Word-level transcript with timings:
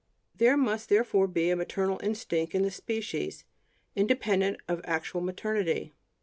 There 0.35 0.57
must 0.57 0.89
therefore 0.89 1.27
be 1.27 1.51
a 1.51 1.55
maternal 1.55 1.99
instinct 2.01 2.55
in 2.55 2.63
the 2.63 2.71
species, 2.71 3.43
independent 3.95 4.57
of 4.67 4.81
actual 4.83 5.21
maternity. 5.21 5.93